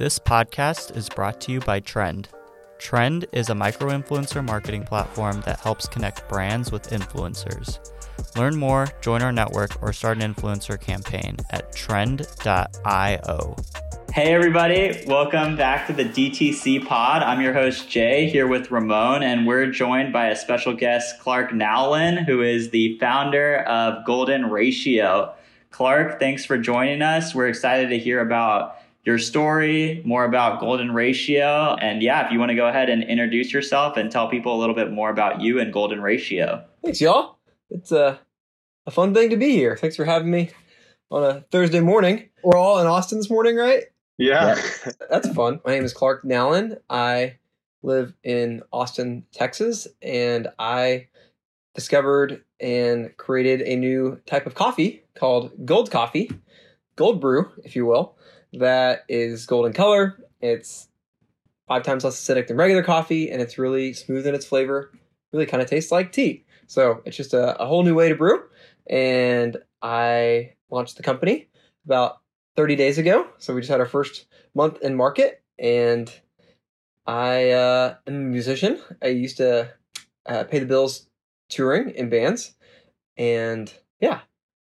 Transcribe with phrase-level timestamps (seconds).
[0.00, 2.30] This podcast is brought to you by Trend.
[2.78, 7.78] Trend is a micro influencer marketing platform that helps connect brands with influencers.
[8.34, 13.56] Learn more, join our network, or start an influencer campaign at trend.io.
[14.14, 17.22] Hey, everybody, welcome back to the DTC pod.
[17.22, 21.52] I'm your host, Jay, here with Ramon, and we're joined by a special guest, Clark
[21.52, 25.34] Nowlin, who is the founder of Golden Ratio.
[25.70, 27.34] Clark, thanks for joining us.
[27.34, 31.74] We're excited to hear about your story, more about Golden Ratio.
[31.80, 34.58] And yeah, if you want to go ahead and introduce yourself and tell people a
[34.58, 36.64] little bit more about you and Golden Ratio.
[36.84, 37.38] Thanks, y'all.
[37.70, 38.20] It's a,
[38.86, 39.76] a fun thing to be here.
[39.76, 40.50] Thanks for having me
[41.10, 42.28] on a Thursday morning.
[42.42, 43.84] We're all in Austin this morning, right?
[44.18, 44.60] Yeah.
[45.10, 45.60] That's fun.
[45.64, 46.76] My name is Clark Nowlin.
[46.90, 47.38] I
[47.82, 51.08] live in Austin, Texas, and I
[51.74, 56.30] discovered and created a new type of coffee called Gold Coffee,
[56.96, 58.18] Gold Brew, if you will
[58.52, 60.18] that is golden color.
[60.40, 60.88] It's
[61.68, 64.90] five times less acidic than regular coffee, and it's really smooth in its flavor.
[65.32, 66.44] Really kind of tastes like tea.
[66.66, 68.42] So it's just a, a whole new way to brew.
[68.88, 71.48] And I launched the company
[71.84, 72.20] about
[72.56, 73.28] 30 days ago.
[73.38, 76.12] So we just had our first month in market, and
[77.06, 78.80] I uh, am a musician.
[79.02, 79.72] I used to
[80.26, 81.08] uh, pay the bills
[81.48, 82.54] touring in bands,
[83.16, 84.20] and yeah,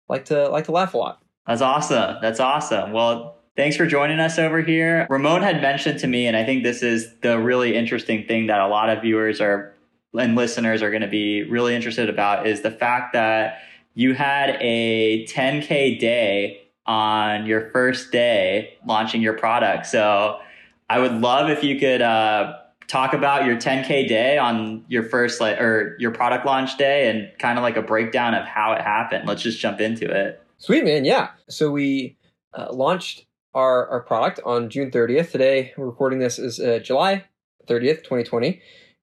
[0.10, 1.22] like to like to laugh a lot.
[1.46, 2.18] That's awesome.
[2.22, 2.92] That's awesome.
[2.92, 5.08] Well, Thanks for joining us over here.
[5.10, 8.60] Ramon had mentioned to me, and I think this is the really interesting thing that
[8.60, 9.74] a lot of viewers are
[10.14, 13.58] and listeners are going to be really interested about is the fact that
[13.96, 19.88] you had a 10K day on your first day launching your product.
[19.88, 20.40] So
[20.88, 25.42] I would love if you could uh, talk about your 10K day on your first
[25.42, 28.82] like or your product launch day and kind of like a breakdown of how it
[28.82, 29.28] happened.
[29.28, 30.44] Let's just jump into it.
[30.60, 31.30] Sweet man, yeah.
[31.50, 32.18] So we
[32.54, 33.27] uh, launched
[33.58, 35.32] our, our product on June 30th.
[35.32, 37.26] Today, we're recording this is uh, July
[37.68, 38.62] 30th, 2020.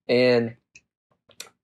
[0.08, 0.54] And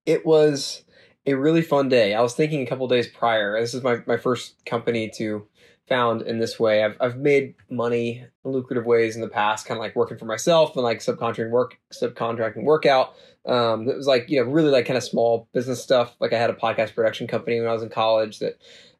[0.04, 0.82] it was
[1.24, 2.14] a really fun day.
[2.14, 5.46] I was thinking a couple days prior, this is my, my first company to
[5.88, 6.82] found in this way.
[6.82, 10.74] I've, I've made money lucrative ways in the past, kind of like working for myself
[10.74, 13.14] and like subcontracting work, subcontracting workout.
[13.46, 16.16] Um, it was like, you know, really like kind of small business stuff.
[16.18, 18.58] Like I had a podcast production company when I was in college that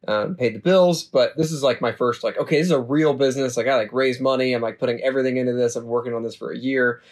[0.08, 1.04] um, paid the bills.
[1.04, 3.56] But this is like my first like, okay, this is a real business.
[3.56, 4.52] Like I like raise money.
[4.52, 5.76] I'm like putting everything into this.
[5.76, 7.02] I'm working on this for a year.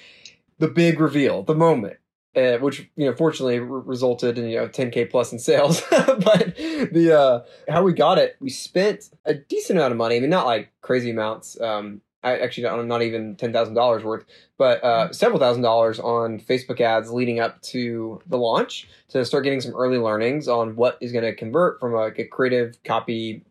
[0.59, 1.99] The big reveal, the moment.
[2.37, 6.55] Uh, which you know fortunately resulted in you know 10k plus in sales but
[6.93, 10.29] the uh how we got it we spent a decent amount of money i mean
[10.29, 14.25] not like crazy amounts um I actually not, not even ten thousand dollars worth,
[14.57, 15.13] but uh, mm-hmm.
[15.13, 19.75] several thousand dollars on Facebook ads leading up to the launch to start getting some
[19.75, 23.45] early learnings on what is going to convert from a, a, creative copy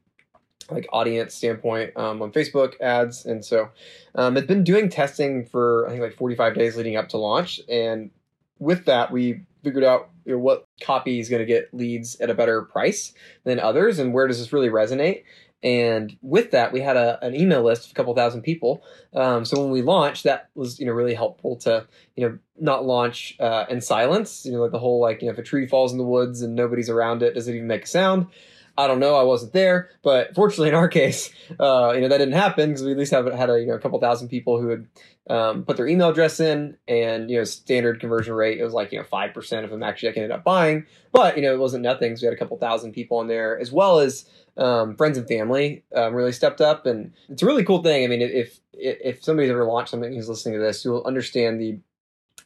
[0.70, 3.70] like audience standpoint um, on Facebook ads, and so
[4.16, 7.18] um, it's been doing testing for I think like forty five days leading up to
[7.18, 8.12] launch, and
[8.60, 12.30] with that we figured out you know, what copy is going to get leads at
[12.30, 13.14] a better price
[13.46, 15.24] than others, and where does this really resonate.
[15.64, 18.84] And with that, we had a, an email list of a couple thousand people.
[19.14, 22.86] Um, so when we launched, that was you know really helpful to you know not
[22.86, 24.46] launch uh, in silence.
[24.46, 26.42] You know, like the whole like you know if a tree falls in the woods
[26.42, 28.28] and nobody's around it, does it even make a sound?
[28.78, 29.16] I don't know.
[29.16, 32.84] I wasn't there, but fortunately, in our case, uh, you know that didn't happen because
[32.84, 34.88] we at least have had a you know a couple thousand people who had
[35.30, 38.92] um, put their email address in, and you know standard conversion rate it was like
[38.92, 41.84] you know five percent of them actually ended up buying, but you know it wasn't
[41.84, 42.16] nothing.
[42.16, 45.28] So we had a couple thousand people in there as well as um, friends and
[45.28, 48.04] family um, really stepped up, and it's a really cool thing.
[48.04, 51.80] I mean, if if somebody's ever launched something who's listening to this, you'll understand the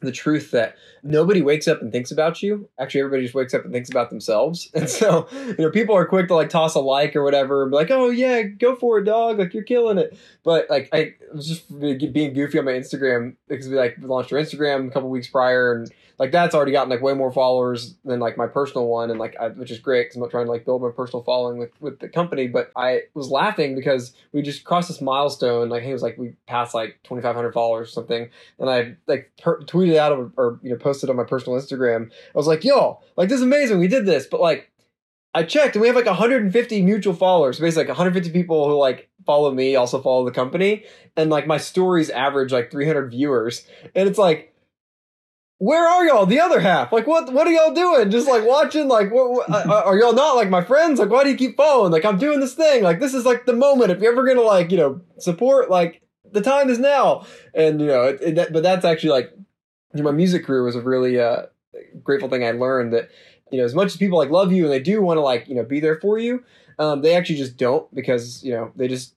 [0.02, 2.68] the truth that nobody wakes up and thinks about you.
[2.78, 4.70] Actually, everybody just wakes up and thinks about themselves.
[4.82, 7.70] And so, you know, people are quick to like toss a like or whatever and
[7.70, 9.38] be like, oh, yeah, go for it, dog.
[9.38, 10.18] Like, you're killing it.
[10.42, 14.38] But like, I was just being goofy on my Instagram because we like launched our
[14.40, 15.92] Instagram a couple weeks prior and
[16.22, 19.34] like that's already gotten like way more followers than like my personal one and like
[19.40, 21.70] I, which is great because i'm not trying to like build my personal following with
[21.80, 25.92] with the company but i was laughing because we just crossed this milestone like it
[25.92, 30.12] was like we passed like 2500 followers or something and i like per- tweeted out
[30.12, 33.38] or, or you know posted on my personal instagram i was like yo like this
[33.38, 34.68] is amazing we did this but like
[35.34, 37.58] I checked and we have like 150 mutual followers.
[37.58, 40.84] Basically, like 150 people who like follow me also follow the company,
[41.16, 43.66] and like my stories average like 300 viewers.
[43.94, 44.52] And it's like
[45.62, 46.26] where are y'all?
[46.26, 47.32] The other half, like, what?
[47.32, 48.10] What are y'all doing?
[48.10, 50.98] Just like watching, like, what, what, uh, uh, are y'all not like my friends?
[50.98, 51.92] Like, why do you keep following?
[51.92, 52.82] Like, I'm doing this thing.
[52.82, 53.92] Like, this is like the moment.
[53.92, 56.02] If you're ever gonna like, you know, support, like,
[56.32, 57.26] the time is now.
[57.54, 59.30] And you know, it, it, but that's actually like,
[59.94, 61.46] my music career was a really uh,
[62.02, 63.10] grateful thing I learned that,
[63.50, 65.48] you know, as much as people like love you and they do want to like,
[65.48, 66.44] you know, be there for you,
[66.78, 69.14] um, they actually just don't because you know they just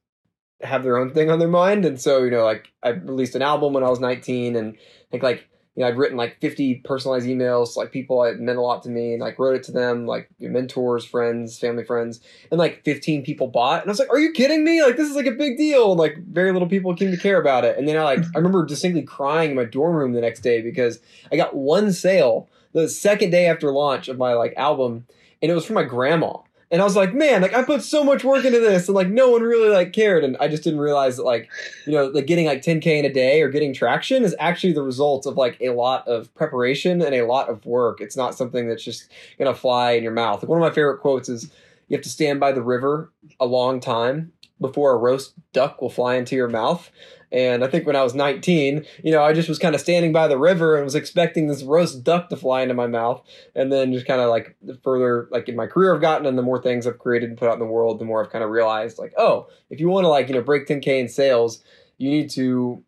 [0.61, 1.85] have their own thing on their mind.
[1.85, 4.77] And so, you know, like I released an album when I was 19 and
[5.11, 8.61] think like, you know, I'd written like 50 personalized emails, like people that meant a
[8.61, 12.57] lot to me and like wrote it to them, like mentors, friends, family friends, and
[12.57, 13.81] like 15 people bought.
[13.81, 14.81] And I was like, are you kidding me?
[14.81, 15.91] Like, this is like a big deal.
[15.91, 17.77] And, like very little people came to care about it.
[17.77, 20.61] And then I like, I remember distinctly crying in my dorm room the next day
[20.61, 20.99] because
[21.31, 25.05] I got one sale the second day after launch of my like album
[25.41, 26.37] and it was from my grandma
[26.71, 29.07] and I was like, man, like I put so much work into this, and like
[29.09, 31.49] no one really like cared, and I just didn't realize that like,
[31.85, 34.81] you know, like getting like 10k in a day or getting traction is actually the
[34.81, 38.01] result of like a lot of preparation and a lot of work.
[38.01, 40.41] It's not something that's just gonna fly in your mouth.
[40.41, 41.51] Like one of my favorite quotes is,
[41.87, 45.89] "You have to stand by the river a long time before a roast duck will
[45.89, 46.89] fly into your mouth."
[47.35, 50.13] And I think when I was 19, you know, I just was kind of standing
[50.13, 53.21] by the river and was expecting this roast duck to fly into my mouth.
[53.53, 56.37] And then just kind of like the further, like in my career I've gotten and
[56.37, 58.43] the more things I've created and put out in the world, the more I've kind
[58.43, 61.61] of realized like, oh, if you want to like, you know, break 10K in sales,
[61.97, 62.81] you need to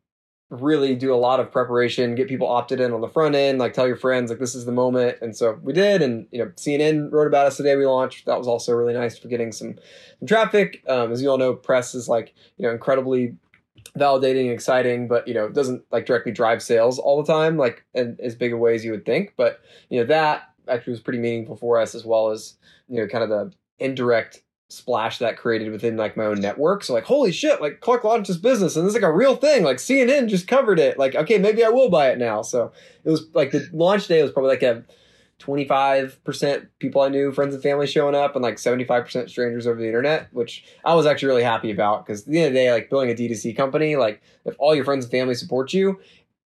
[0.49, 3.73] really do a lot of preparation, get people opted in on the front end, like
[3.73, 5.17] tell your friends like this is the moment.
[5.21, 8.25] And so we did, and you know CNN wrote about us the day we launched.
[8.27, 9.75] That was also really nice for getting some,
[10.19, 10.83] some traffic.
[10.87, 13.35] Um, as you all know, press is like you know incredibly
[13.89, 17.85] validating, exciting, but you know, it doesn't like directly drive sales all the time, like
[17.93, 19.33] in as big a way as you would think.
[19.37, 22.55] But you know, that actually was pretty meaningful for us as well as,
[22.87, 26.83] you know, kind of the indirect splash that created within like my own network.
[26.83, 29.35] So like, holy shit, like Clark launched this business and this is like a real
[29.35, 29.63] thing.
[29.63, 30.99] Like CNN just covered it.
[30.99, 32.41] Like, okay, maybe I will buy it now.
[32.41, 32.71] So
[33.03, 34.83] it was like the launch day was probably like a
[35.39, 39.85] 25% people I knew, friends and family showing up, and like 75% strangers over the
[39.85, 42.71] internet, which I was actually really happy about because at the end of the day,
[42.71, 45.99] like building a D2C company, like if all your friends and family support you,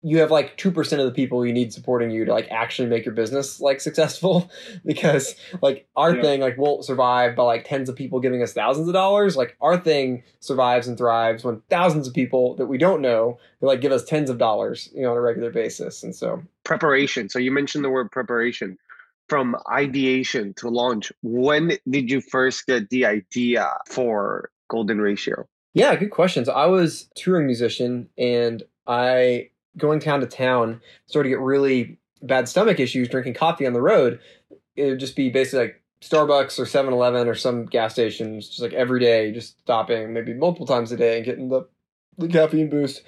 [0.04, 3.04] you have like 2% of the people you need supporting you to like actually make
[3.04, 4.50] your business like successful.
[4.86, 6.22] Because like our yeah.
[6.22, 9.36] thing like won't survive by like tens of people giving us thousands of dollars.
[9.36, 13.70] Like our thing survives and thrives when thousands of people that we don't know will
[13.70, 16.04] like give us tens of dollars you know on a regular basis.
[16.04, 17.28] And so preparation.
[17.30, 18.78] So you mentioned the word preparation.
[19.30, 25.46] From ideation to launch when did you first get the idea for golden ratio?
[25.74, 26.46] Yeah good question.
[26.46, 31.98] So i was touring musician and i going town to town, started to get really
[32.22, 34.20] bad stomach issues drinking coffee on the road.
[34.76, 38.62] It would just be basically like Starbucks or 7 Eleven or some gas stations, just
[38.62, 41.68] like every day, just stopping maybe multiple times a day and getting the,
[42.18, 43.04] the caffeine boost.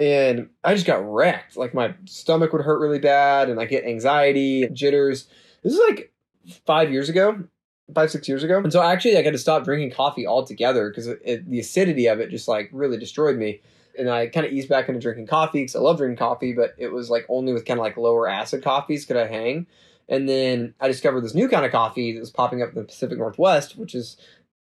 [0.00, 1.56] And I just got wrecked.
[1.56, 5.28] Like my stomach would hurt really bad and I get anxiety, jitters.
[5.62, 6.12] This is like
[6.66, 7.44] five years ago,
[7.94, 8.58] five, six years ago.
[8.58, 12.30] And so actually I got to stop drinking coffee altogether because the acidity of it
[12.30, 13.60] just like really destroyed me
[13.98, 16.74] and I kind of eased back into drinking coffee because I love drinking coffee, but
[16.78, 19.66] it was like only with kind of like lower acid coffees could I hang.
[20.08, 22.84] And then I discovered this new kind of coffee that was popping up in the
[22.84, 24.16] Pacific Northwest, which is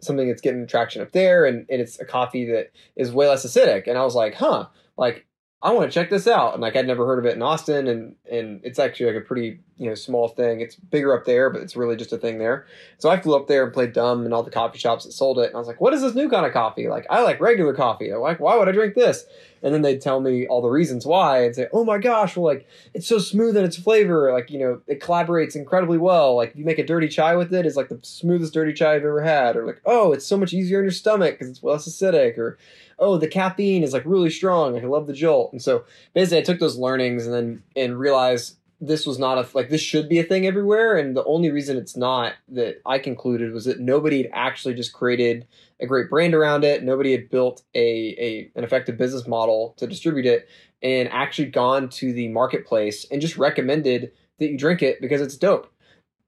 [0.01, 3.45] something that's getting traction up there, and, and it's a coffee that is way less
[3.45, 3.87] acidic.
[3.87, 5.26] And I was like, huh, like
[5.59, 6.53] I want to check this out.
[6.53, 9.25] And like I'd never heard of it in Austin, and and it's actually like a
[9.25, 10.61] pretty you know small thing.
[10.61, 12.67] It's bigger up there, but it's really just a thing there.
[12.99, 15.39] So I flew up there and played dumb in all the coffee shops that sold
[15.39, 16.87] it, and I was like, what is this new kind of coffee?
[16.87, 18.11] Like I like regular coffee.
[18.11, 19.25] I'm like, why would I drink this?
[19.63, 22.45] And then they'd tell me all the reasons why, and say, oh my gosh, well
[22.45, 24.31] like it's so smooth in its flavor.
[24.31, 26.35] Like you know it collaborates incredibly well.
[26.35, 28.93] Like if you make a dirty chai with it, it's like the smoothest dirty chai
[28.93, 29.55] I've ever had.
[29.55, 32.37] Or like oh, it's so much easier in your stomach because it's less acidic.
[32.37, 32.59] Or
[32.99, 34.73] oh, the caffeine is like really strong.
[34.73, 35.51] Like I love the jolt.
[35.51, 39.57] And so basically, I took those learnings and then and realized this was not a
[39.57, 40.97] like this should be a thing everywhere.
[40.97, 44.93] And the only reason it's not that I concluded was that nobody had actually just
[44.93, 45.47] created
[45.79, 46.83] a great brand around it.
[46.83, 50.47] Nobody had built a, a an effective business model to distribute it
[50.83, 55.37] and actually gone to the marketplace and just recommended that you drink it because it's
[55.37, 55.71] dope.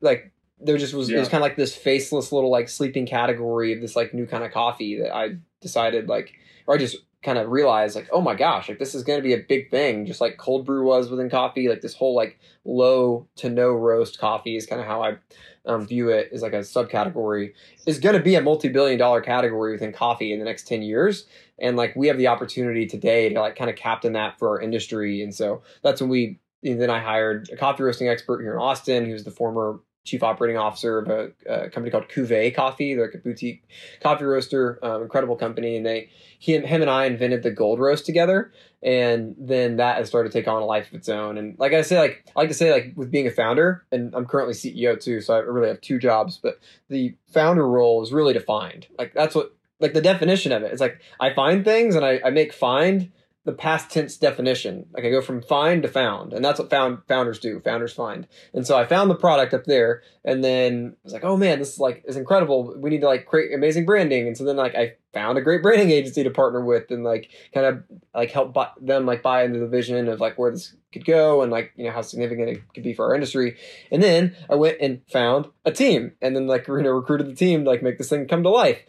[0.02, 1.18] Like there just was yeah.
[1.18, 4.26] it was kind of like this faceless little like sleeping category of this like new
[4.26, 6.34] kind of coffee that I decided like
[6.68, 9.24] or I just kind of realized like, oh my gosh, like this is going to
[9.24, 11.68] be a big thing, just like cold brew was within coffee.
[11.68, 15.18] Like this whole like low to no roast coffee is kind of how I
[15.66, 17.54] um, view it as like a subcategory
[17.86, 21.28] is going to be a multi-billion dollar category within coffee in the next 10 years.
[21.60, 24.62] And like we have the opportunity today to like kind of captain that for our
[24.62, 25.22] industry.
[25.22, 28.60] And so that's when we, and then I hired a coffee roasting expert here in
[28.60, 32.96] Austin, who's the former chief operating officer of a, a, company called Cuvée Coffee.
[32.96, 33.63] They're like a boutique
[34.01, 35.78] coffee roaster, um, incredible company.
[35.78, 38.51] And they, he, him and I invented the gold roast together.
[38.82, 41.38] And then that has started to take on a life of its own.
[41.38, 44.16] And like I say, like I like to say, like with being a founder, and
[44.16, 46.39] I'm currently CEO too, so I really have two jobs.
[46.42, 48.88] But the founder role is really defined.
[48.98, 50.72] Like that's what, like the definition of it.
[50.72, 53.12] It's like I find things and I, I make find
[53.50, 54.86] the past tense definition.
[54.94, 57.60] Like I go from find to found, and that's what found founders do.
[57.62, 58.27] Founders find.
[58.53, 61.58] And so I found the product up there, and then I was like, oh man,
[61.58, 62.75] this is like is incredible.
[62.77, 64.27] We need to like create amazing branding.
[64.27, 67.32] And so then like I found a great branding agency to partner with and like
[67.51, 70.75] kind of like help buy, them like buy into the vision of like where this
[70.94, 73.58] could go and like you know how significant it could be for our industry
[73.91, 77.36] and then i went and found a team and then like you know recruited the
[77.36, 78.79] team to like make this thing come to life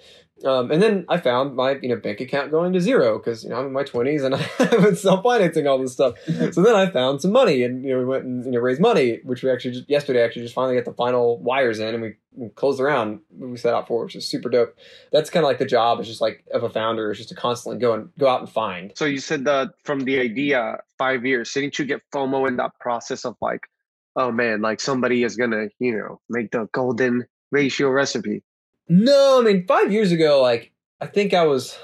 [0.44, 3.50] um, and then I found my you know bank account going to zero because you
[3.50, 4.34] know I'm in my 20s and
[4.72, 6.14] I was self financing all this stuff.
[6.52, 8.80] So then I found some money and you know we went and you know raised
[8.80, 12.02] money, which we actually just yesterday actually just finally got the final wires in and
[12.02, 14.74] we, we closed the round we set out for, which is super dope.
[15.12, 17.34] That's kind of like the job is just like of a founder is just to
[17.34, 18.92] constantly go and go out and find.
[18.96, 22.78] So you said that from the idea five years, didn't you get FOMO in that
[22.80, 23.68] process of like,
[24.16, 28.42] oh man, like somebody is gonna you know make the golden ratio recipe?
[28.90, 31.78] No, I mean five years ago, like I think I was,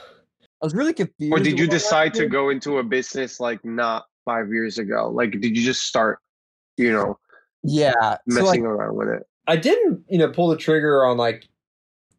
[0.61, 1.33] I was really confused.
[1.33, 4.51] Or did you with what I decide to go into a business like not five
[4.51, 5.09] years ago?
[5.09, 6.19] Like, did you just start,
[6.77, 7.17] you know,
[7.63, 9.23] Yeah, so messing like around with it?
[9.47, 11.49] I didn't, you know, pull the trigger on like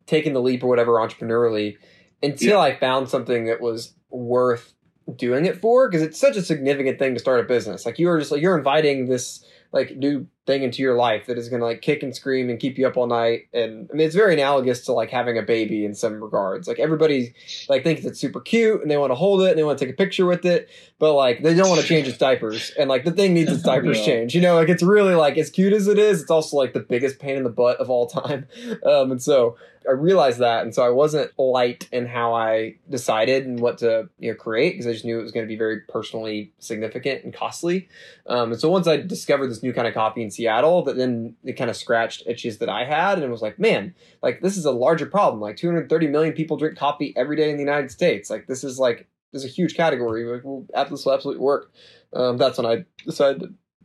[0.05, 1.75] taking the leap or whatever entrepreneurially
[2.23, 4.73] until I found something that was worth
[5.17, 7.85] doing it for because it's such a significant thing to start a business.
[7.85, 11.37] Like you are just like you're inviting this like new thing into your life that
[11.37, 13.95] is going to like kick and scream and keep you up all night and I
[13.95, 16.67] mean it's very analogous to like having a baby in some regards.
[16.67, 17.33] Like everybody
[17.69, 19.85] like thinks it's super cute and they want to hold it and they want to
[19.85, 22.89] take a picture with it, but like they don't want to change its diapers and
[22.89, 24.05] like the thing needs its diapers Yeah.
[24.05, 24.33] changed.
[24.33, 26.79] You know, like it's really like as cute as it is, it's also like the
[26.79, 28.47] biggest pain in the butt of all time.
[28.85, 33.45] Um, and so I realized that, and so I wasn't light in how I decided
[33.45, 35.57] and what to you know create because I just knew it was going to be
[35.57, 37.87] very personally significant and costly.
[38.27, 41.35] Um, and so once I discovered this new kind of coffee in Seattle, that then
[41.43, 44.65] it kind of scratched itches that I had, and was like, man, like this is
[44.65, 45.41] a larger problem.
[45.41, 48.29] Like 230 million people drink coffee every day in the United States.
[48.29, 50.23] Like this is like this is a huge category.
[50.25, 51.71] Like, well, this will absolutely work.
[52.13, 53.41] Um, that's when I decided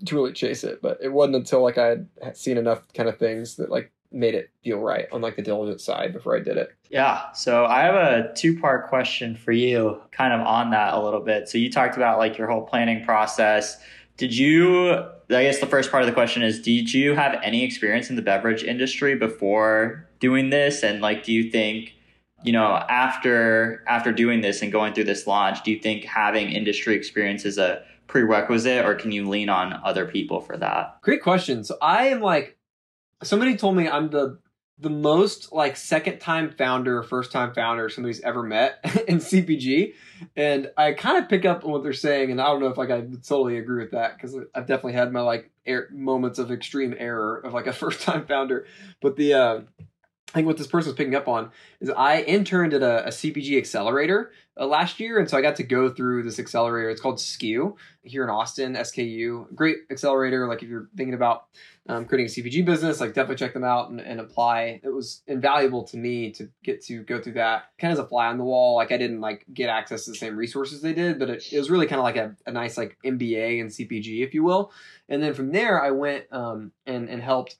[0.06, 0.82] to, really chase it.
[0.82, 4.34] But it wasn't until like I had seen enough kind of things that like made
[4.34, 6.70] it feel right on like the diligence side before I did it.
[6.90, 7.32] Yeah.
[7.32, 11.20] So I have a two part question for you, kind of on that a little
[11.20, 11.48] bit.
[11.48, 13.78] So you talked about like your whole planning process.
[14.22, 14.92] Did you,
[15.30, 18.14] I guess the first part of the question is, did you have any experience in
[18.14, 20.84] the beverage industry before doing this?
[20.84, 21.94] And like, do you think,
[22.44, 26.52] you know, after after doing this and going through this launch, do you think having
[26.52, 30.98] industry experience is a prerequisite or can you lean on other people for that?
[31.02, 31.64] Great question.
[31.64, 32.56] So I am like
[33.24, 34.38] somebody told me I'm the
[34.82, 39.94] the most like second time founder, first time founder somebody's ever met in CPG,
[40.36, 42.76] and I kind of pick up on what they're saying, and I don't know if
[42.76, 46.50] like I totally agree with that because I've definitely had my like air, moments of
[46.50, 48.66] extreme error of like a first time founder,
[49.00, 49.60] but the uh,
[50.32, 53.10] I think what this person was picking up on is I interned at a, a
[53.10, 56.90] CPG accelerator uh, last year, and so I got to go through this accelerator.
[56.90, 59.54] It's called SKU here in Austin, SKU.
[59.54, 60.46] Great accelerator.
[60.46, 61.44] Like if you're thinking about
[61.88, 64.80] um, creating a CPG business, like definitely check them out and, and apply.
[64.84, 68.08] It was invaluable to me to get to go through that kind of as a
[68.08, 68.76] fly on the wall.
[68.76, 71.58] Like I didn't like get access to the same resources they did, but it, it
[71.58, 74.70] was really kind of like a, a nice like MBA in CPG, if you will.
[75.08, 77.56] And then from there, I went um, and and helped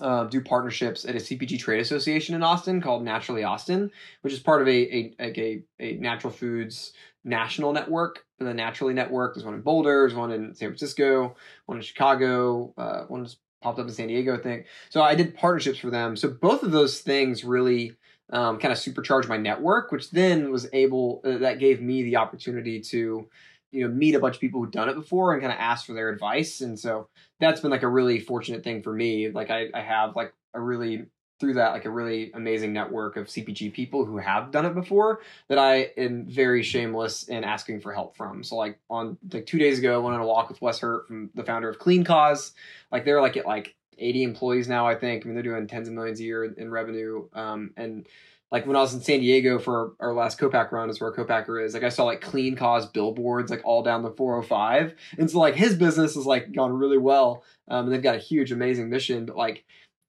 [0.00, 3.90] uh, do partnerships at a CPG trade association in Austin called Naturally Austin,
[4.22, 6.92] which is part of a a, a, a natural foods
[7.24, 8.24] national network.
[8.38, 11.36] And the Naturally Network, there's one in Boulder, there's one in San Francisco,
[11.66, 14.66] one in Chicago, uh, one just popped up in San Diego, I think.
[14.90, 16.16] So I did partnerships for them.
[16.16, 17.96] So both of those things really
[18.30, 22.16] um, kind of supercharged my network, which then was able uh, that gave me the
[22.16, 23.28] opportunity to
[23.74, 25.86] you know meet a bunch of people who've done it before and kind of ask
[25.86, 26.60] for their advice.
[26.60, 27.08] And so
[27.40, 29.30] that's been like a really fortunate thing for me.
[29.30, 31.06] Like I, I have like a really
[31.40, 35.20] through that like a really amazing network of CPG people who have done it before
[35.48, 38.44] that I am very shameless in asking for help from.
[38.44, 41.08] So like on like two days ago, I went on a walk with Wes Hurt
[41.08, 42.52] from the founder of Clean Cause.
[42.92, 45.24] Like they're like at like 80 employees now, I think.
[45.24, 47.28] I mean they're doing tens of millions a year in, in revenue.
[47.32, 48.06] Um, and
[48.54, 51.58] like when I was in San Diego for our last co-pack run, is where co-packer
[51.58, 51.74] is.
[51.74, 55.56] Like I saw like Clean Cause billboards like all down the 405, and so like
[55.56, 57.42] his business has like gone really well.
[57.66, 59.26] Um, and they've got a huge, amazing mission.
[59.26, 59.64] But like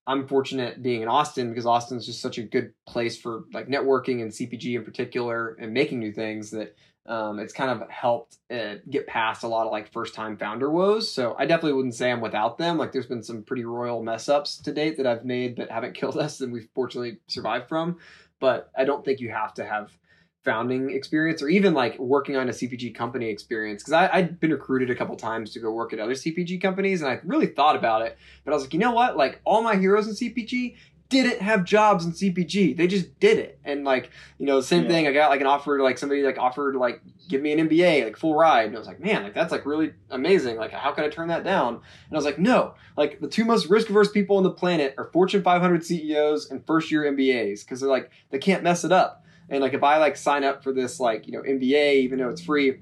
[0.06, 4.22] I'm fortunate being in Austin because Austin's just such a good place for like networking
[4.22, 6.76] and CPG in particular and making new things that
[7.08, 10.72] um, it's kind of helped uh, get past a lot of like first time founder
[10.72, 11.12] woes.
[11.12, 12.78] So I definitely wouldn't say I'm without them.
[12.78, 15.94] Like there's been some pretty royal mess ups to date that I've made but haven't
[15.96, 17.98] killed us and we've fortunately survived from.
[18.40, 19.98] But I don't think you have to have
[20.46, 23.84] founding experience or even like working on a CPG company experience.
[23.84, 27.02] Cause I, I'd been recruited a couple times to go work at other CPG companies
[27.02, 28.16] and I really thought about it.
[28.46, 29.18] But I was like, you know what?
[29.18, 30.76] Like all my heroes in CPG
[31.10, 32.76] didn't have jobs in CPG.
[32.76, 33.60] They just did it.
[33.64, 34.10] And like,
[34.40, 34.90] you know, same Yeah.
[34.90, 35.08] thing.
[35.08, 37.60] I got like an offer to like somebody like offered to like give me an
[37.70, 38.66] MBA, like full ride.
[38.68, 40.58] And I was like, man, like that's like really amazing.
[40.58, 41.76] Like how can I turn that down?
[41.76, 41.84] And
[42.14, 45.06] I was like, no, like the two most risk averse people on the planet are
[45.14, 49.24] Fortune 500 CEOs and first year MBAs because they're like, they can't mess it up.
[49.48, 52.30] And like if I like sign up for this like, you know, MBA, even though
[52.30, 52.80] it's free,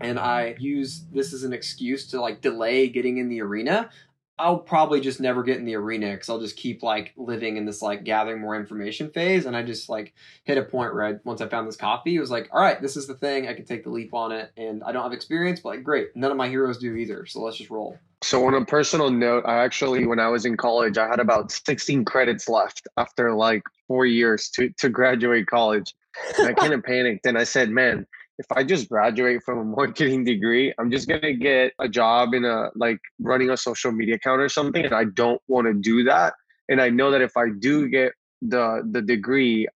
[0.00, 3.90] and I use this as an excuse to like delay getting in the arena,
[4.38, 7.64] I'll probably just never get in the arena because I'll just keep like living in
[7.64, 9.46] this like gathering more information phase.
[9.46, 10.12] And I just like
[10.42, 12.80] hit a point where I, once I found this coffee, it was like, all right,
[12.82, 13.46] this is the thing.
[13.46, 14.50] I can take the leap on it.
[14.56, 16.16] And I don't have experience, but like, great.
[16.16, 17.26] None of my heroes do either.
[17.26, 17.96] So let's just roll.
[18.22, 21.52] So on a personal note, I actually, when I was in college, I had about
[21.52, 25.94] 16 credits left after like four years to, to graduate college.
[26.38, 28.06] And I kind of panicked and I said, man,
[28.38, 32.44] if I just graduate from a marketing degree, I'm just gonna get a job in
[32.44, 36.04] a like running a social media account or something, and I don't want to do
[36.04, 36.34] that.
[36.68, 38.12] And I know that if I do get
[38.42, 39.68] the the degree,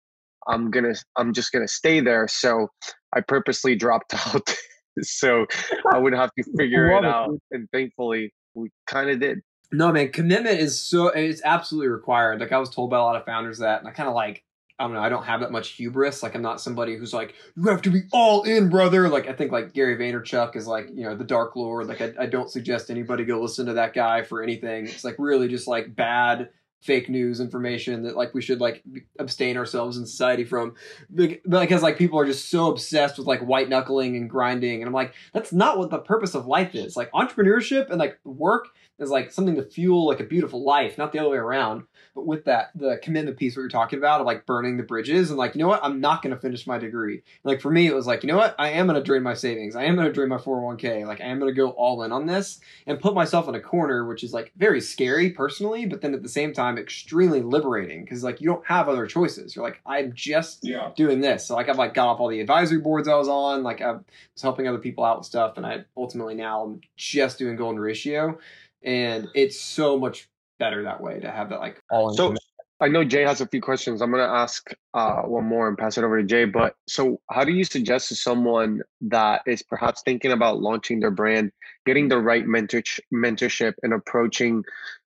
[0.47, 2.27] I'm gonna I'm just gonna stay there.
[2.27, 2.69] So
[3.13, 4.55] I purposely dropped out,
[5.01, 5.45] so
[5.91, 7.37] I would have to figure it out.
[7.51, 9.39] And thankfully, we kind of did.
[9.69, 12.39] No, man, commitment is so it's absolutely required.
[12.39, 14.43] Like I was told by a lot of founders that, and I kind of like
[14.79, 16.22] I don't know, I don't have that much hubris.
[16.22, 19.10] Like I'm not somebody who's like, you have to be all in, brother.
[19.10, 21.88] Like I think like Gary Vaynerchuk is like, you know, the dark lord.
[21.88, 24.86] Like I, I don't suggest anybody go listen to that guy for anything.
[24.86, 26.50] It's like really just like bad
[26.81, 28.84] fake news information that like we should like
[29.17, 30.75] abstain ourselves in society from
[31.13, 34.93] because like people are just so obsessed with like white knuckling and grinding and i'm
[34.93, 38.67] like that's not what the purpose of life is like entrepreneurship and like work
[39.00, 41.84] is like something to fuel like a beautiful life not the other way around
[42.17, 45.29] but with that, the commitment piece, what you're talking about, of like burning the bridges
[45.29, 47.21] and like, you know what, I'm not going to finish my degree.
[47.43, 49.36] Like for me, it was like, you know what, I am going to drain my
[49.36, 49.75] savings.
[49.75, 51.05] I am going to drain my 401k.
[51.05, 53.59] Like I am going to go all in on this and put myself in a
[53.59, 58.03] corner, which is like very scary personally, but then at the same time, extremely liberating
[58.03, 59.55] because like you don't have other choices.
[59.55, 60.89] You're like, I'm just yeah.
[60.95, 61.45] doing this.
[61.45, 63.62] So like I've like got off all the advisory boards I was on.
[63.62, 67.38] Like I was helping other people out with stuff, and I ultimately now I'm just
[67.38, 68.39] doing golden ratio,
[68.81, 70.27] and it's so much
[70.59, 72.13] better that way to have that like all.
[72.13, 72.35] So
[72.79, 74.01] I know Jay has a few questions.
[74.01, 76.45] I'm gonna ask uh, one more and pass it over to Jay.
[76.45, 81.11] But so, how do you suggest to someone that is perhaps thinking about launching their
[81.11, 81.51] brand,
[81.85, 82.83] getting the right mentor
[83.13, 84.63] mentorship, and approaching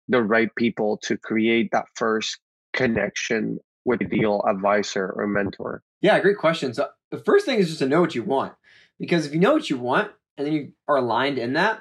[0.09, 2.39] the right people to create that first
[2.73, 5.83] connection with ideal advisor or mentor?
[6.01, 6.73] Yeah, great question.
[6.73, 8.55] So the first thing is just to know what you want,
[8.99, 11.81] because if you know what you want and then you are aligned in that,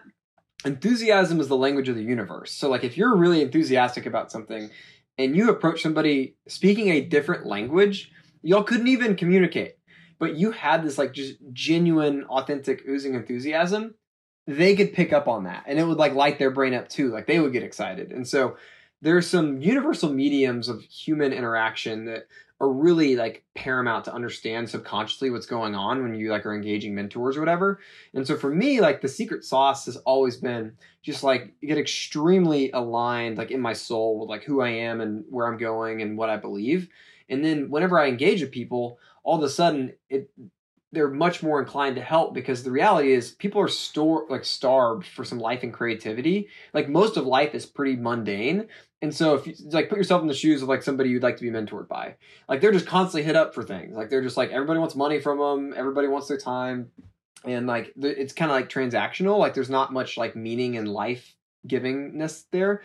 [0.65, 2.51] enthusiasm is the language of the universe.
[2.51, 4.69] So like if you're really enthusiastic about something
[5.17, 9.75] and you approach somebody speaking a different language, y'all couldn't even communicate.
[10.19, 13.95] But you had this like just genuine, authentic, oozing enthusiasm,
[14.47, 17.11] they could pick up on that and it would like light their brain up too.
[17.11, 18.11] Like they would get excited.
[18.11, 18.57] And so
[19.01, 22.27] there's some universal mediums of human interaction that
[22.59, 26.95] are really like paramount to understand subconsciously what's going on when you like are engaging
[26.95, 27.79] mentors or whatever.
[28.13, 32.71] And so for me, like the secret sauce has always been just like get extremely
[32.71, 36.17] aligned like in my soul with like who I am and where I'm going and
[36.17, 36.89] what I believe.
[37.29, 40.31] And then whenever I engage with people, all of a sudden it
[40.97, 45.05] they're much more inclined to help because the reality is people are store like starved
[45.05, 46.47] for some life and creativity.
[46.73, 48.67] Like most of life is pretty mundane.
[49.03, 51.37] And so if you like put yourself in the shoes of like somebody you'd like
[51.37, 52.15] to be mentored by,
[52.49, 53.95] like they're just constantly hit up for things.
[53.95, 56.89] Like they're just like everybody wants money from them, everybody wants their time,
[57.45, 59.37] and like it's kind of like transactional.
[59.37, 61.35] Like there's not much like meaning and life
[61.67, 62.81] givingness there.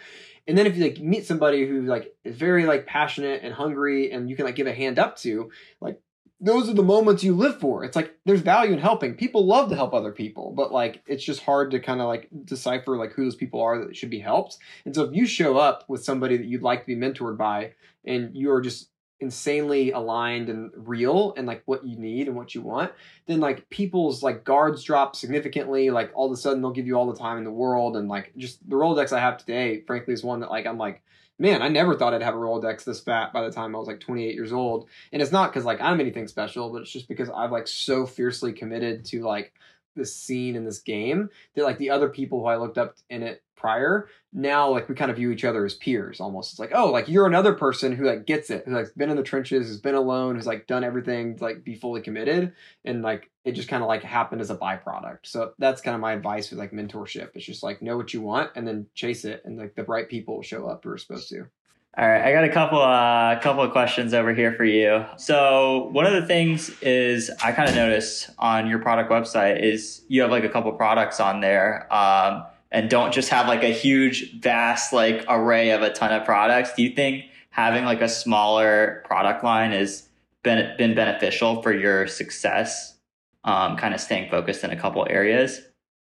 [0.46, 4.12] And then if you like meet somebody who like is very like passionate and hungry
[4.12, 5.98] and you can like give a hand up to, like
[6.42, 7.84] those are the moments you live for.
[7.84, 9.14] It's like there's value in helping.
[9.14, 12.28] People love to help other people, but like it's just hard to kind of like
[12.44, 14.58] decipher like who those people are that should be helped.
[14.84, 17.74] And so if you show up with somebody that you'd like to be mentored by
[18.04, 18.88] and you're just
[19.20, 22.90] insanely aligned and real and like what you need and what you want,
[23.26, 25.90] then like people's like guards drop significantly.
[25.90, 28.08] Like all of a sudden they'll give you all the time in the world and
[28.08, 31.02] like just the Rolodex I have today, frankly, is one that like I'm like
[31.42, 33.88] man, I never thought I'd have a Rolodex this fat by the time I was
[33.88, 34.88] like 28 years old.
[35.12, 38.06] And it's not because like I'm anything special, but it's just because I've like so
[38.06, 39.52] fiercely committed to like
[39.96, 43.24] this scene in this game that like the other people who I looked up in
[43.24, 46.72] it prior now like we kind of view each other as peers almost it's like
[46.74, 49.68] oh like you're another person who like gets it who's like been in the trenches
[49.68, 52.52] has been alone who's like done everything to like be fully committed
[52.84, 56.00] and like it just kind of like happened as a byproduct so that's kind of
[56.00, 59.24] my advice with like mentorship it's just like know what you want and then chase
[59.24, 61.46] it and like the right people will show up who are supposed to
[61.94, 65.04] all right, I got a couple uh couple of questions over here for you.
[65.18, 70.02] So one of the things is I kind of noticed on your product website is
[70.08, 71.92] you have like a couple products on there.
[71.92, 76.24] Um, and don't just have like a huge, vast like array of a ton of
[76.24, 76.74] products.
[76.74, 80.08] Do you think having like a smaller product line has
[80.42, 82.96] been been beneficial for your success?
[83.44, 85.60] Um, kind of staying focused in a couple areas.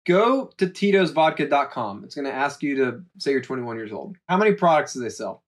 [0.05, 2.03] Go to titosvodka.com.
[2.03, 4.15] It's going to ask you to say you're 21 years old.
[4.27, 5.43] How many products do they sell?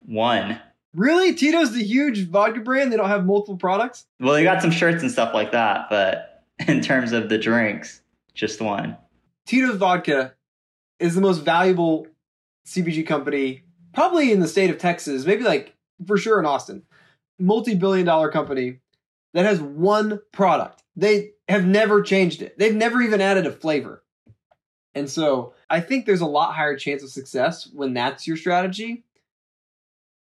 [0.00, 0.60] One.
[0.92, 1.34] Really?
[1.34, 2.92] Tito's the huge vodka brand?
[2.92, 4.06] They don't have multiple products?
[4.18, 8.00] Well, they got some shirts and stuff like that, but in terms of the drinks,
[8.34, 8.96] just one.
[9.46, 10.34] Tito's Vodka
[10.98, 12.06] is the most valuable
[12.66, 15.74] CPG company probably in the state of Texas, maybe like
[16.06, 16.82] for sure in Austin.
[17.38, 18.80] Multi billion dollar company
[19.32, 20.82] that has one product.
[20.96, 24.02] They have never changed it, they've never even added a flavor.
[24.94, 29.04] And so I think there's a lot higher chance of success when that's your strategy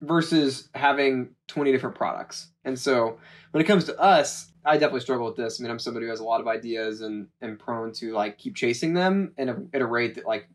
[0.01, 2.49] versus having 20 different products.
[2.63, 3.19] And so
[3.51, 5.59] when it comes to us, I definitely struggle with this.
[5.59, 8.37] I mean, I'm somebody who has a lot of ideas and and prone to like
[8.37, 10.47] keep chasing them and at a rate that like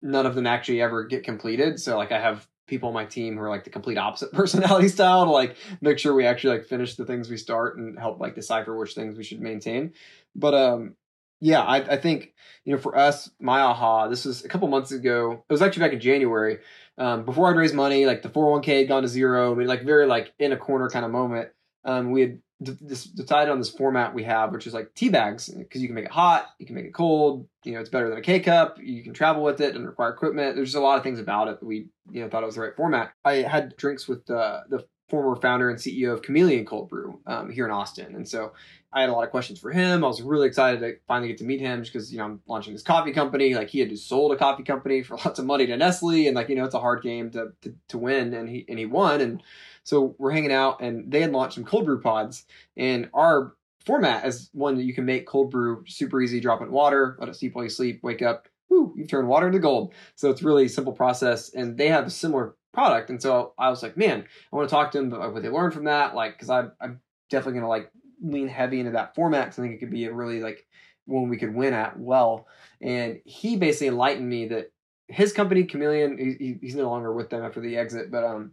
[0.00, 1.80] none of them actually ever get completed.
[1.80, 4.88] So like I have people on my team who are like the complete opposite personality
[4.88, 8.20] style to like make sure we actually like finish the things we start and help
[8.20, 9.92] like decipher which things we should maintain.
[10.34, 10.96] But um
[11.40, 12.32] yeah, I, I think
[12.64, 15.44] you know for us, my aha, this was a couple months ago.
[15.48, 16.58] It was actually back in January.
[16.98, 19.52] Um, before I'd raised money, like the 401k had gone to zero.
[19.52, 21.48] I mean, like very like in a corner kind of moment.
[21.84, 25.48] Um, we had this decided on this format we have, which is like tea bags,
[25.48, 27.48] because you can make it hot, you can make it cold.
[27.64, 28.78] You know, it's better than a K cup.
[28.80, 30.54] You can travel with it and require equipment.
[30.54, 32.54] There's just a lot of things about it that we you know thought it was
[32.56, 33.12] the right format.
[33.24, 37.50] I had drinks with the the former founder and CEO of Chameleon Cold Brew um,
[37.50, 38.52] here in Austin, and so
[38.92, 40.02] I had a lot of questions for him.
[40.02, 42.72] I was really excited to finally get to meet him because you know I'm launching
[42.72, 43.54] this coffee company.
[43.54, 46.34] Like he had just sold a coffee company for lots of money to Nestle, and
[46.34, 48.86] like you know it's a hard game to to, to win, and he and he
[48.86, 49.42] won and
[49.84, 52.46] so we're hanging out, and they had launched some cold brew pods,
[52.76, 56.40] and our format is one that you can make cold brew super easy.
[56.40, 59.48] Drop in water, let it steep while you sleep, wake up, whoo, you've turned water
[59.48, 59.92] into gold.
[60.14, 63.10] So it's really a simple process, and they have a similar product.
[63.10, 65.48] And so I was like, man, I want to talk to them about what they
[65.48, 67.90] learned from that, like because I'm I'm definitely gonna like
[68.22, 70.66] lean heavy into that format because I think it could be a really like
[71.06, 72.46] one we could win at well.
[72.80, 74.72] And he basically enlightened me that
[75.08, 78.52] his company Chameleon, he, he's no longer with them after the exit, but um,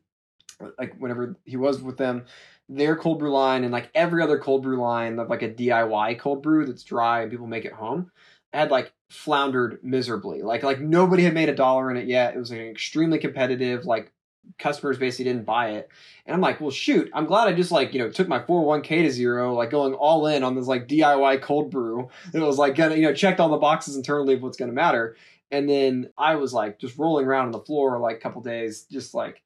[0.78, 2.26] like whenever he was with them,
[2.68, 6.20] their cold brew line and like every other cold brew line of like a DIY
[6.20, 8.12] cold brew that's dry and people make it home
[8.54, 10.42] had like floundered miserably.
[10.42, 12.36] Like like nobody had made a dollar in it yet.
[12.36, 13.86] It was like extremely competitive.
[13.86, 14.12] Like
[14.58, 15.90] customers basically didn't buy it.
[16.26, 19.04] And I'm like, well, shoot, I'm glad I just like, you know, took my 401k
[19.04, 22.10] to zero, like going all in on this like DIY cold brew.
[22.34, 24.76] It was like, gonna, you know, checked all the boxes internally of what's going to
[24.76, 25.16] matter.
[25.52, 28.84] And then I was like just rolling around on the floor like a couple days,
[28.84, 29.42] just like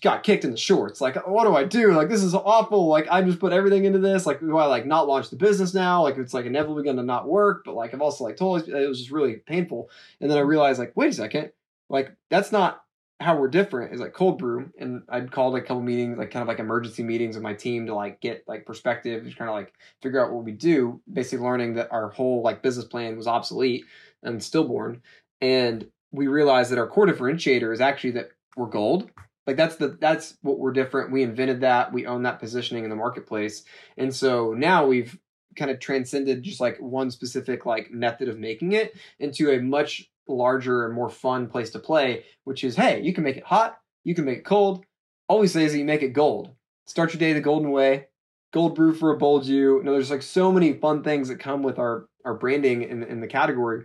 [0.00, 1.00] got kicked in the shorts.
[1.00, 1.92] Like, what do I do?
[1.92, 2.88] Like, this is awful.
[2.88, 4.26] Like, I just put everything into this.
[4.26, 6.02] Like, do I like not launch the business now?
[6.02, 7.62] Like, it's like inevitably going to not work.
[7.64, 9.90] But like, I've also like told it was just really painful.
[10.20, 11.52] And then I realized like, wait a second,
[11.88, 12.82] like that's not
[13.20, 13.92] how we're different.
[13.92, 17.02] Is like cold brew, and I'd called a couple meetings, like kind of like emergency
[17.02, 20.32] meetings with my team to like get like perspective, just kind of like figure out
[20.32, 21.00] what we do.
[21.12, 23.84] Basically, learning that our whole like business plan was obsolete
[24.22, 25.02] and stillborn,
[25.40, 29.10] and we realized that our core differentiator is actually that we're gold
[29.48, 31.10] like that's the that's what we're different.
[31.10, 31.90] We invented that.
[31.90, 33.64] We own that positioning in the marketplace.
[33.96, 35.18] And so now we've
[35.56, 40.10] kind of transcended just like one specific like method of making it into a much
[40.28, 43.78] larger and more fun place to play, which is hey, you can make it hot,
[44.04, 44.84] you can make it cold.
[45.30, 46.54] Always says that you make it gold.
[46.86, 48.08] Start your day the golden way.
[48.52, 49.78] Gold brew for a bold you.
[49.78, 53.02] You know, there's like so many fun things that come with our our branding in,
[53.02, 53.84] in the category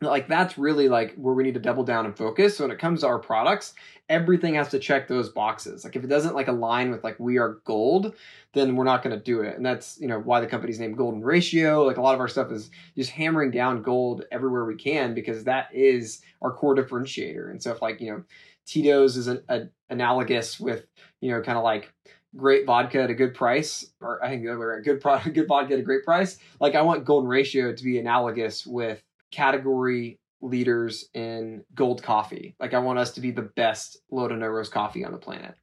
[0.00, 2.56] like that's really like where we need to double down and focus.
[2.56, 3.74] So when it comes to our products
[4.08, 5.84] everything has to check those boxes.
[5.84, 8.14] Like if it doesn't like align with like we are gold
[8.52, 9.56] then we're not going to do it.
[9.56, 12.28] And that's you know why the company's named golden ratio like a lot of our
[12.28, 17.50] stuff is just hammering down gold everywhere we can because that is our core differentiator.
[17.50, 18.24] And so if like you know
[18.66, 20.86] tito's is an a, analogous with
[21.20, 21.92] you know kind of like
[22.36, 25.74] great vodka at a good price, or I think we're a good product, good vodka
[25.74, 26.38] at a great price.
[26.60, 32.54] Like I want Golden Ratio to be analogous with category leaders in gold coffee.
[32.58, 35.18] Like I want us to be the best low to no roast coffee on the
[35.18, 35.54] planet.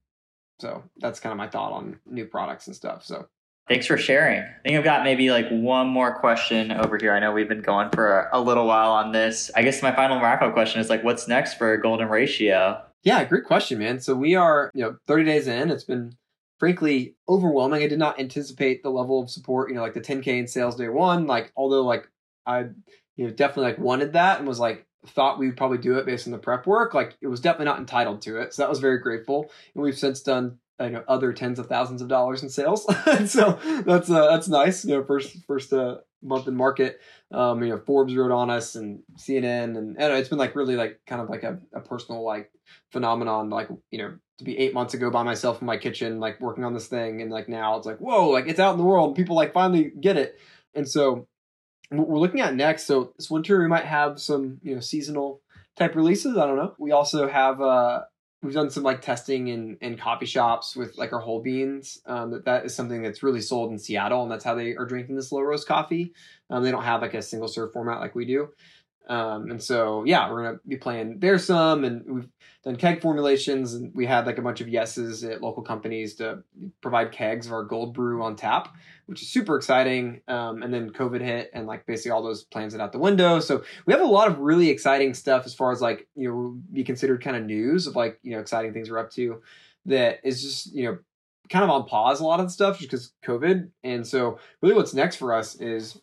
[0.59, 3.03] So that's kind of my thought on new products and stuff.
[3.05, 3.27] So
[3.67, 4.41] thanks for sharing.
[4.41, 7.13] I think I've got maybe like one more question over here.
[7.13, 9.51] I know we've been going for a, little while on this.
[9.55, 12.81] I guess my final wrap up question is like, what's next for Golden Ratio?
[13.03, 13.99] Yeah, great question, man.
[13.99, 15.69] So we are, you know, 30 days in.
[15.69, 16.15] It's been
[16.57, 17.83] frankly overwhelming.
[17.83, 20.75] I did not anticipate the level of support, you know, like the 10K in sales
[20.75, 21.27] day one.
[21.27, 22.09] Like, although like
[22.45, 22.69] I
[23.17, 26.05] you know, definitely like wanted that and was like thought we would probably do it
[26.05, 26.93] based on the prep work.
[26.93, 28.53] Like it was definitely not entitled to it.
[28.53, 29.51] So that was very grateful.
[29.73, 32.83] And we've since done you know other tens of thousands of dollars in sales.
[33.25, 34.85] so that's uh, that's nice.
[34.85, 36.99] You know, first first uh, month in market.
[37.31, 40.75] Um, you know, Forbes wrote on us and CNN and, and it's been like really
[40.75, 42.51] like kind of like a, a personal like
[42.91, 43.49] phenomenon.
[43.49, 46.63] Like you know, to be eight months ago by myself in my kitchen, like working
[46.63, 49.15] on this thing, and like now it's like whoa, like it's out in the world.
[49.15, 50.39] People like finally get it.
[50.75, 51.27] And so
[51.89, 52.85] what we're looking at next.
[52.85, 55.41] So this winter we might have some you know seasonal
[55.77, 56.37] type releases.
[56.37, 56.73] I don't know.
[56.77, 58.03] We also have uh,
[58.41, 61.99] we've done some like testing in in coffee shops with like our whole beans.
[62.05, 64.85] Um, that that is something that's really sold in Seattle, and that's how they are
[64.85, 66.13] drinking this low roast coffee.
[66.49, 68.49] Um, they don't have like a single serve format like we do.
[69.07, 72.29] Um, and so yeah, we're gonna be playing there some, and we've
[72.63, 76.43] done keg formulations, and we had like a bunch of yeses at local companies to
[76.81, 78.75] provide kegs of our gold brew on tap,
[79.07, 80.21] which is super exciting.
[80.27, 83.39] Um, and then COVID hit, and like basically all those plans went out the window.
[83.39, 86.57] So we have a lot of really exciting stuff as far as like you know
[86.71, 89.41] be considered kind of news of like you know exciting things we're up to
[89.85, 90.97] that is just you know
[91.49, 93.69] kind of on pause a lot of the stuff just because COVID.
[93.83, 95.99] And so really what's next for us is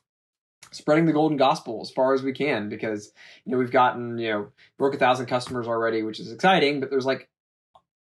[0.72, 3.12] spreading the golden gospel as far as we can because
[3.44, 6.90] you know we've gotten you know broke a thousand customers already which is exciting but
[6.90, 7.28] there's like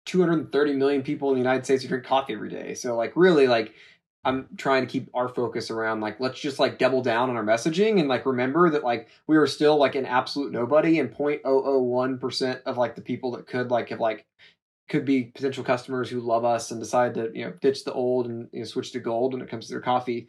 [0.05, 3.47] 230 million people in the united states who drink coffee every day so like really
[3.47, 3.75] like
[4.25, 7.43] i'm trying to keep our focus around like let's just like double down on our
[7.43, 12.62] messaging and like remember that like we are still like an absolute nobody and 0.001%
[12.63, 14.25] of like the people that could like have like
[14.89, 18.27] could be potential customers who love us and decide to you know ditch the old
[18.27, 20.27] and you know, switch to gold when it comes to their coffee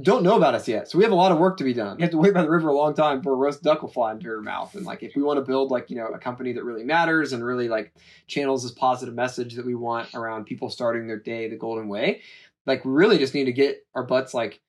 [0.00, 0.90] don't know about us yet.
[0.90, 1.98] So we have a lot of work to be done.
[1.98, 3.88] You have to wait by the river a long time for a roast duck will
[3.88, 4.74] fly into your mouth.
[4.74, 7.32] And like if we want to build like, you know, a company that really matters
[7.32, 7.92] and really like
[8.26, 12.22] channels this positive message that we want around people starting their day the golden way,
[12.66, 14.60] like we really just need to get our butts like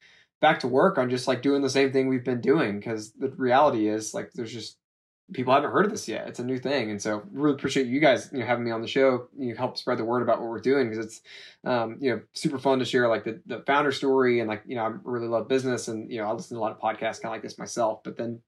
[0.41, 2.81] back to work on just like doing the same thing we've been doing.
[2.81, 4.77] Cause the reality is like there's just
[5.33, 6.27] people haven't heard of this yet.
[6.27, 8.81] It's a new thing, and so really appreciate you guys you know having me on
[8.81, 9.27] the show.
[9.37, 11.21] You help spread the word about what we're doing because it's
[11.63, 14.75] um, you know super fun to share like the the founder story and like you
[14.75, 17.21] know I really love business and you know I listen to a lot of podcasts
[17.21, 18.41] kind of like this myself, but then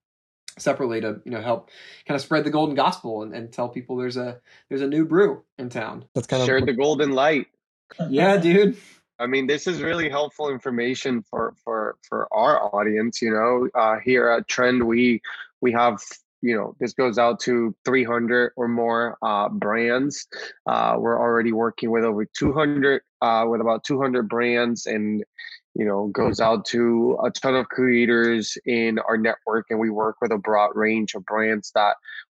[0.60, 1.70] separately to you know help
[2.08, 5.06] kind of spread the golden gospel and, and tell people there's a there's a new
[5.06, 6.06] brew in town.
[6.14, 7.48] That's kind of shared the golden light.
[8.10, 8.78] Yeah, dude.
[9.20, 13.22] I mean, this is really helpful information for for for our audience.
[13.22, 15.22] You know, uh, here at Trend, we
[15.62, 16.00] we have
[16.42, 20.28] you know this goes out to 300 or more uh, brands
[20.68, 25.24] uh, we're already working with over 200 uh, with about 200 brands and
[25.74, 30.18] you know goes out to a ton of creators in our network and we work
[30.22, 31.96] with a broad range of brands that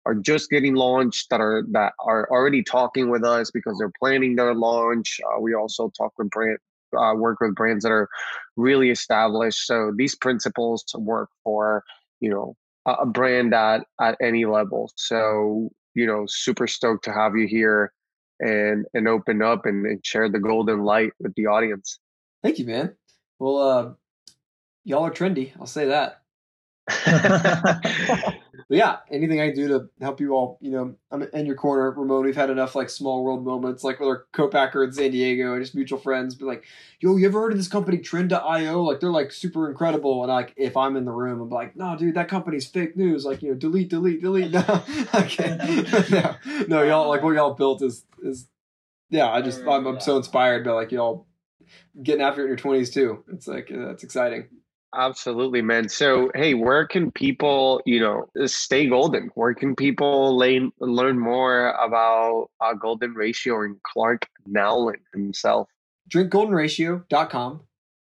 [0.06, 4.36] are just getting launched that are that are already talking with us because they're planning
[4.36, 6.58] their launch uh, we also talk with brand
[6.96, 8.08] uh, work with brands that are
[8.56, 11.84] really established so these principles work for
[12.20, 14.90] you know a brand at at any level.
[14.96, 17.92] So you know, super stoked to have you here
[18.40, 21.98] and and open up and, and share the golden light with the audience.
[22.42, 22.94] Thank you, man.
[23.38, 23.92] Well, uh,
[24.84, 25.52] y'all are trendy.
[25.58, 26.22] I'll say that.
[28.76, 31.90] yeah, anything I can do to help you all, you know, I'm in your corner,
[31.90, 32.24] Ramon.
[32.24, 35.62] We've had enough like small world moments, like with our co-packer in San Diego and
[35.62, 36.34] just mutual friends.
[36.34, 36.64] But like,
[37.00, 38.82] yo, you ever heard of this company Trend.io?
[38.82, 40.22] Like they're like super incredible.
[40.22, 43.24] And like, if I'm in the room, I'm like, no, dude, that company's fake news.
[43.24, 44.52] Like, you know, delete, delete, delete.
[44.58, 44.82] No,
[45.14, 45.56] okay,
[46.10, 46.34] no,
[46.66, 48.48] no, y'all like what y'all built is is
[49.08, 49.30] yeah.
[49.30, 51.26] I just I'm, I'm so inspired by like y'all
[52.02, 53.24] getting after it in your 20s too.
[53.32, 54.48] It's like uh, that's exciting.
[54.94, 55.88] Absolutely, man.
[55.88, 59.30] So, hey, where can people, you know, stay golden?
[59.34, 65.68] Where can people learn learn more about uh, golden ratio and Clark Nowlin himself?
[66.10, 67.60] Drinkgoldenratio.com.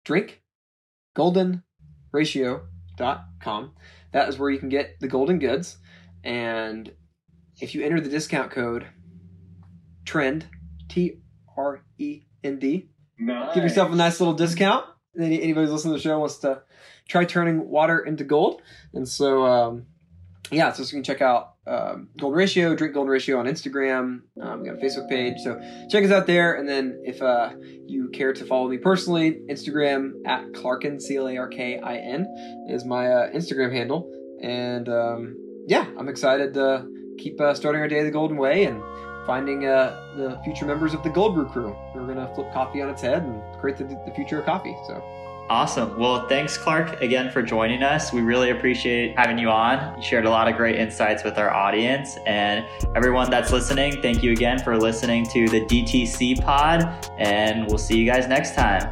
[0.06, 0.42] Drink
[1.18, 3.72] goldenratio.com.
[4.14, 5.78] That is where you can get the golden goods.
[6.24, 6.94] And
[7.60, 8.88] if you enter the discount code
[10.06, 10.48] TREND,
[10.88, 11.20] T
[11.58, 12.90] R E N D,
[13.20, 13.54] nice.
[13.54, 14.86] give yourself a nice little discount
[15.18, 16.62] anybody who's listening to the show wants to
[17.08, 18.62] try turning water into gold.
[18.94, 19.86] And so, um,
[20.52, 24.22] yeah, so, you can check out um, Golden Ratio, Drink Golden Ratio on Instagram.
[24.42, 26.56] Um, we got a Facebook page, so check us out there.
[26.56, 27.52] And then if uh,
[27.86, 31.98] you care to follow me personally, Instagram at Clarkin C L A R K I
[31.98, 32.26] N
[32.70, 34.12] is my uh, Instagram handle.
[34.42, 36.88] And um, yeah, I'm excited to
[37.20, 38.82] keep uh, starting our day the golden way and
[39.26, 41.76] finding uh, the future members of the Gold Brew crew.
[41.94, 44.76] We're gonna flip coffee on its head and create the, the future of coffee.
[44.88, 45.04] So.
[45.50, 45.98] Awesome.
[45.98, 48.14] Well, thanks, Clark, again for joining us.
[48.14, 49.98] We really appreciate having you on.
[49.98, 52.18] You shared a lot of great insights with our audience.
[52.28, 52.64] And
[52.96, 57.12] everyone that's listening, thank you again for listening to the DTC pod.
[57.18, 58.92] And we'll see you guys next time.